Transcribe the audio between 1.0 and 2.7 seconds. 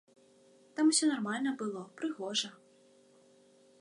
нармальна было, прыгожа.